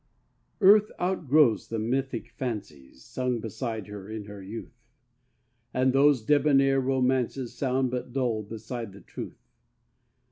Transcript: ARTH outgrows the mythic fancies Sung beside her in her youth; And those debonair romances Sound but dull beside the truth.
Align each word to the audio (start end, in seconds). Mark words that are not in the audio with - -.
ARTH 0.61 0.89
outgrows 0.99 1.67
the 1.67 1.77
mythic 1.77 2.31
fancies 2.31 3.03
Sung 3.05 3.39
beside 3.39 3.85
her 3.85 4.09
in 4.09 4.23
her 4.25 4.41
youth; 4.41 4.81
And 5.75 5.93
those 5.93 6.23
debonair 6.25 6.79
romances 6.81 7.53
Sound 7.53 7.91
but 7.91 8.11
dull 8.11 8.41
beside 8.41 8.93
the 8.93 9.01
truth. 9.01 9.37